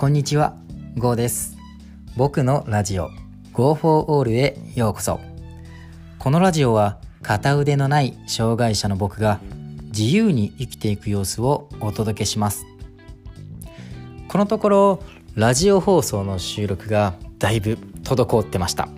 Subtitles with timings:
[0.00, 0.56] こんにちは、
[0.96, 1.58] ゴーです。
[2.16, 3.10] 僕のラジオ
[3.52, 5.20] Go for All へようこそ。
[6.18, 9.40] このラジオは片腕のない障害者の僕が
[9.88, 12.64] 自由に生きていく様子をお届けします。
[14.28, 15.02] このところ
[15.34, 18.88] ラジオ放送の収録がだいぶ滞ってました。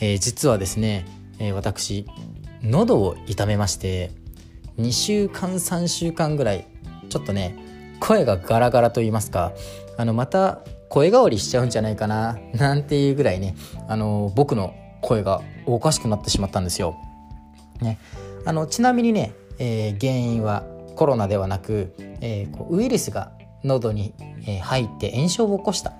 [0.00, 1.04] えー実はですね、
[1.38, 2.06] えー私
[2.62, 4.12] 喉を痛めまして
[4.78, 6.66] 2週間3週間ぐらい
[7.10, 7.68] ちょっとね
[8.00, 9.52] 声がガラガラと言いますか
[10.00, 13.54] あのまた声変わりしちゃうんじゃないかななんていうぐらいね
[13.86, 16.96] あの僕の声がおかしくなってしまったんですよ。
[17.80, 17.98] ね、
[18.44, 20.64] あのちなみにね、えー原因は
[20.96, 23.32] コロナではなく、えーこうウイルスが
[23.64, 24.12] 喉に、
[24.46, 25.92] え入って炎症を起こした、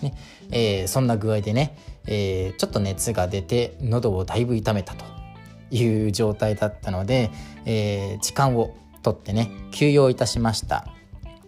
[0.00, 0.14] ね
[0.50, 5.04] えーそんな具合でね、えーちょっと熱が出て喉をだいぶ痛めたと
[5.70, 7.30] いう状態だったので、
[7.66, 10.86] えー時間をとってね休養いたしました。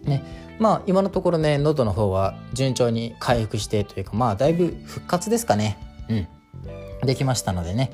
[0.03, 0.23] ね、
[0.59, 5.77] まあ今のところね喉の方は順調に回復してというかまあだいぶ復活ですかね
[6.09, 6.27] うん
[7.05, 7.91] できましたのでね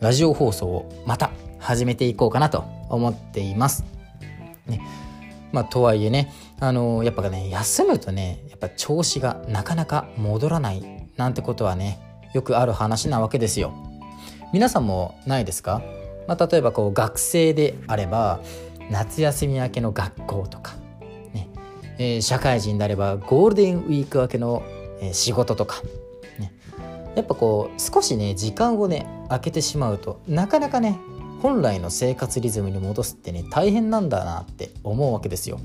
[0.00, 3.84] ラジオ放送をまた始めていこうかなと思っています。
[4.66, 4.80] ね、
[5.52, 12.00] まあとはいえねあのやっぱね休むとねやっぱ調子がなかなか戻らないなんてことはね
[12.34, 13.72] よくある話なわけですよ。
[14.52, 15.80] 皆さんもないですか、
[16.26, 18.40] まあ、例えばこう学生であれば
[18.90, 20.79] 夏休み明けの学校とか、ね
[22.00, 24.62] えー社会人であればゴールデンウィーク明けの、
[25.02, 25.82] えー仕事とか、
[26.38, 26.52] ね、
[27.14, 30.98] やっぱこう少しね時間をね空けてしまうとなかなかね
[31.42, 35.60] 本来の生活リズムに戻すってね大変なんだなって思うわけですよ。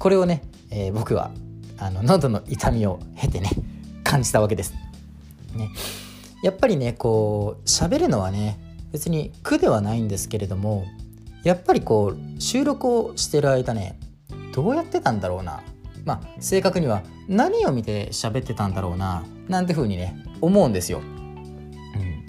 [0.00, 1.30] これをね、えー僕は
[1.78, 3.50] あの喉の痛みを経てね
[4.02, 4.74] 感じたわけです。
[5.54, 5.70] ね、
[6.42, 8.58] やっぱりねこう喋るのはね
[8.90, 10.86] 別に苦ではないんですけれども
[11.44, 13.96] やっぱりこう収録をしてる間ね
[14.60, 15.62] どうやってたんだろうな
[16.04, 20.98] まあ正確には何を見て喋ってたんだろうななんて風にね思うんですよ。
[20.98, 22.26] うん、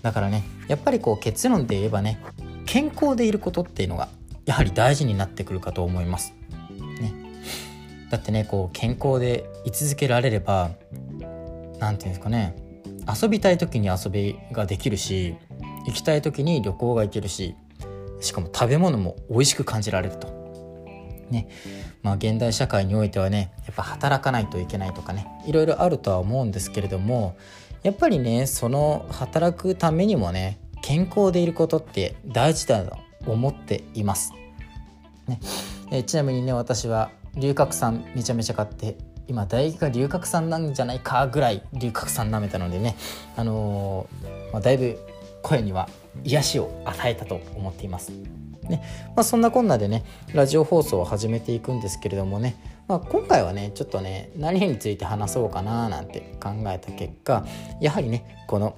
[0.00, 2.20] だからねやっぱりこう結論で言えばね
[2.64, 4.08] 健康でいることっていうのが
[4.46, 6.32] やはり大事になってくるかと思います。
[7.00, 7.12] ね、
[8.10, 10.70] だってねこう健康で居続けられれば
[11.80, 12.56] なんていうんですかね
[13.22, 15.36] 遊びたい時に遊びができるし
[15.86, 17.56] 行きたい時に旅行が行けるし
[18.20, 20.37] しかも食べ物も美味しく感じられると。
[21.30, 21.48] ね
[22.02, 27.36] まあ現代社会においてはねやっぱ働かないといけないとかねいろいろあるとは思うんですけれども
[27.82, 32.96] やっぱりねその働くためにもね健康でいることって大事だと
[33.26, 34.32] 思っています。
[35.26, 35.40] ね
[35.90, 38.96] えちなみにね私は龍角散めちゃめちゃ買って
[39.26, 42.96] 今唾液が龍角散なんじゃないかぐらい龍角散舐めたのでね
[43.36, 44.98] あのーまあ、だいぶ
[45.42, 45.88] 声には
[46.24, 48.12] 癒しを与えたと思っています。
[48.68, 48.82] ね。
[49.16, 52.56] まあ、そんなこんなでねラジオ放送を始めていくんですけれどもね、
[52.86, 57.46] まあ、今回はねちょっとね何について話そうかななんて考えた結果
[57.80, 58.76] やはりねこの、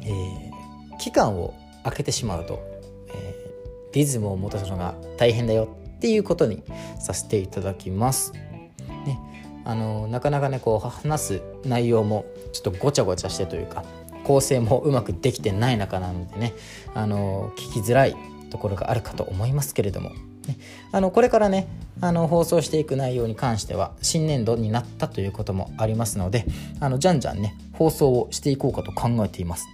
[0.00, 0.62] えー
[0.98, 1.52] 期間を
[1.82, 2.60] 空けてしまうと、
[3.08, 3.52] えー
[3.92, 6.62] リズムを戻すのが大変だよっていうことに
[6.98, 8.32] させていただきます。
[8.32, 9.18] ね、
[9.64, 13.84] あのなかなかねこう話す内容もちょっとごちゃごちゃしてというか
[14.24, 16.54] 構成もうまくできてない中なのでね
[16.94, 18.16] あの聞きづらい
[18.52, 20.58] ところがあるかと思いますけれども、ね、
[20.92, 21.66] あのこれからね
[22.02, 26.44] あの放送していく内容に関しては新年度になったということもありますので
[26.78, 29.66] あのじゃんじゃんね放送をしていこうかと考えています。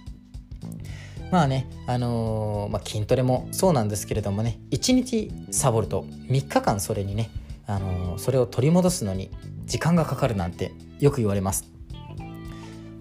[1.31, 7.29] まあね、あのーまあ、筋トレもそうなんですけれどもね1日サボると3日間それにね、
[7.67, 9.29] あのーそれを取り戻すのに
[9.65, 11.65] 時間がかかるなんてよく言われます。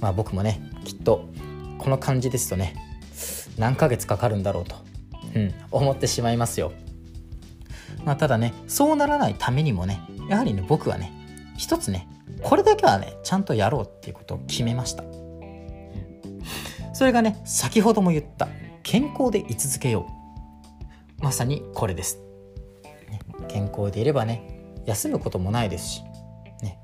[0.00, 1.24] まあ僕もねきっと
[1.78, 2.74] この感じですとね
[3.58, 4.76] 何ヶ月かかるんだろうと、
[5.38, 6.72] うん、思ってしまいますよ。
[8.04, 11.12] まあただねそうならないためにもねやはりね僕はね
[11.56, 12.08] 一つね
[12.42, 15.04] これだけはねちゃんとやろうっていうことを決めました。
[16.92, 18.48] それがね先ほども言った
[18.82, 20.08] 健康で居続けよ
[21.20, 22.18] うまさにこれです、
[23.08, 24.42] ね健康でいればね
[24.84, 26.02] 休むこともないですし、
[26.62, 26.78] ね、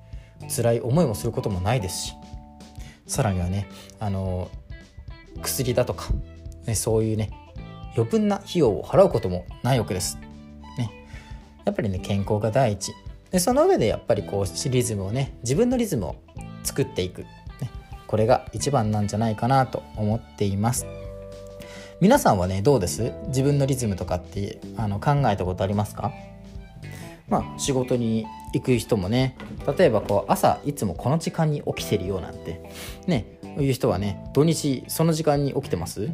[0.48, 2.14] 辛い思いもすることもないですし
[3.06, 3.68] さらにはね
[3.98, 4.50] あの
[5.42, 6.10] 薬だとか、
[6.66, 7.30] ね、そういうね
[7.96, 10.18] 余分な費用を払うこともないわけです、
[10.78, 10.90] ね、
[11.64, 12.92] やっぱりね健康が第一。
[13.30, 16.16] でその上でやっぱりこうリズムをね自分のリズムを
[16.62, 17.28] 作っていく、ね、
[18.06, 20.86] これが一番なんじゃないかなと思っています。
[22.00, 23.12] 皆さんはねどうです？
[23.28, 26.12] 自分のリズムとかってあの考えたことありますか？
[27.28, 29.36] まあ仕事に行く人もね
[29.78, 32.60] 例えばこう朝いつもこの時間に起きてるよなんて
[33.06, 33.38] ね。
[33.58, 36.10] いう人はね土日その時間に起きてます？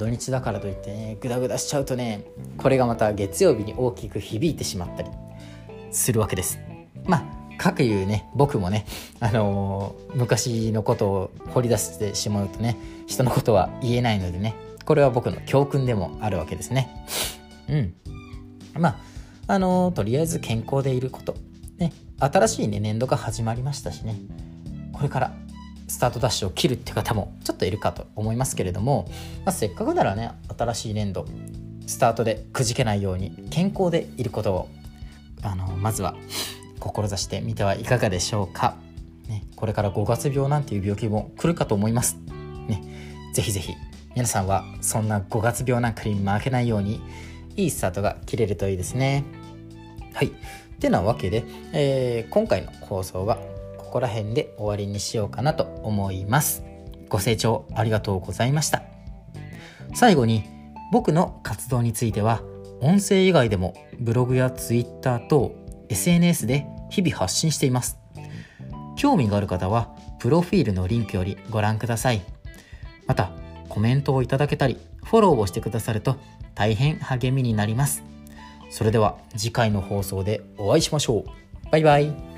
[0.00, 2.24] 土日だからといってねグダグダしちゃうとね
[2.56, 5.10] これがまた月曜日に大きく響いてしまったり
[5.92, 6.58] するわけです。
[7.04, 7.24] まあ
[7.58, 8.86] 各いうね僕もね、
[9.20, 14.54] あのー、昔のことを掘り出してしまうとね人のことは言えないのでね
[14.86, 16.88] これは僕の教訓でもあるわけですね。
[17.68, 17.94] うん。
[18.80, 19.00] ま
[19.46, 21.36] ああのー、とりあえず健康でいること。
[21.76, 21.92] ね。
[22.18, 24.16] 新しいね年度が始まりましたしね。
[24.94, 25.34] これから
[25.90, 29.06] スタートダッシュを切るって方もちょっといるかと思いますけれども、
[29.44, 31.26] まあ、せっかくならね新しい年度
[31.86, 34.68] スタートでくじけないように健康でいることを
[35.42, 36.14] あのまずは
[36.78, 38.76] 志してみてはいかがでしょうか、
[39.28, 42.16] ね、これから5月病なんていう病気も来るかと思います、
[42.68, 42.82] ね、
[43.34, 43.74] ぜひぜひ
[44.14, 47.00] 皆さんはそんな5月病なんかに負けないように
[47.56, 49.24] いいスタートが切れるといいですね。
[50.14, 50.32] はい。
[50.80, 53.38] てなわけで、えー、今回の放送は
[53.90, 56.62] ここら辺で終わりにしようかなと思います
[57.08, 58.82] ご清聴ありがとうございました
[59.94, 60.44] 最後に
[60.92, 62.42] 僕の活動については
[62.80, 65.52] 音声以外でもブログやツイッター等
[65.88, 67.98] SNS で日々発信しています。
[68.96, 72.22] 興味がある方は、プロフィールのリンクよりご覧ください。
[73.06, 73.30] また、
[73.68, 76.16] コメントをいただけたり、フォローをしてくださると
[76.54, 78.04] 大変励みになります。
[78.70, 81.70] それでは次回の放送でお会いしましょう。
[81.70, 82.29] バイバイ。